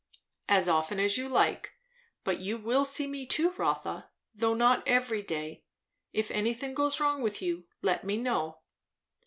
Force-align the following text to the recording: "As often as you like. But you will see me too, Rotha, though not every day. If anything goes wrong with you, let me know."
"As 0.49 0.67
often 0.67 0.99
as 0.99 1.15
you 1.19 1.29
like. 1.29 1.73
But 2.23 2.39
you 2.39 2.57
will 2.57 2.85
see 2.85 3.05
me 3.05 3.27
too, 3.27 3.51
Rotha, 3.51 4.09
though 4.33 4.55
not 4.55 4.81
every 4.87 5.21
day. 5.21 5.63
If 6.11 6.31
anything 6.31 6.73
goes 6.73 6.99
wrong 6.99 7.21
with 7.21 7.39
you, 7.39 7.65
let 7.83 8.03
me 8.03 8.17
know." 8.17 8.61